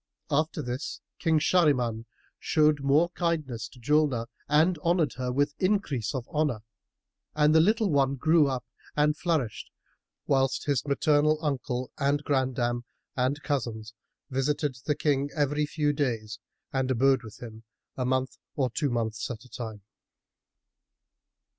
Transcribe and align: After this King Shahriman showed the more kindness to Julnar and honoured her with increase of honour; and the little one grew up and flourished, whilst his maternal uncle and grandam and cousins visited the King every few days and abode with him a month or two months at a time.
After 0.31 0.63
this 0.63 0.99
King 1.19 1.37
Shahriman 1.37 2.07
showed 2.39 2.79
the 2.79 2.81
more 2.81 3.09
kindness 3.09 3.67
to 3.67 3.79
Julnar 3.79 4.25
and 4.49 4.79
honoured 4.79 5.13
her 5.17 5.31
with 5.31 5.53
increase 5.59 6.15
of 6.15 6.27
honour; 6.29 6.63
and 7.35 7.53
the 7.53 7.59
little 7.59 7.91
one 7.91 8.15
grew 8.15 8.47
up 8.47 8.65
and 8.95 9.15
flourished, 9.15 9.69
whilst 10.25 10.65
his 10.65 10.87
maternal 10.87 11.37
uncle 11.45 11.91
and 11.99 12.23
grandam 12.23 12.83
and 13.15 13.43
cousins 13.43 13.93
visited 14.31 14.75
the 14.87 14.95
King 14.95 15.29
every 15.35 15.67
few 15.67 15.93
days 15.93 16.39
and 16.73 16.89
abode 16.89 17.21
with 17.21 17.37
him 17.39 17.61
a 17.95 18.03
month 18.03 18.39
or 18.55 18.71
two 18.71 18.89
months 18.89 19.29
at 19.29 19.45
a 19.45 19.49
time. 19.49 19.83